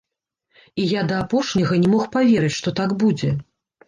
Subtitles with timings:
[0.83, 3.31] І я да апошняга не мог паверыць, што так будзе.